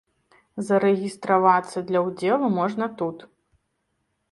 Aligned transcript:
Зарэгістравацца 0.69 1.85
для 1.91 2.03
ўдзелу 2.07 2.51
можна 2.57 2.85
тут. 3.03 3.17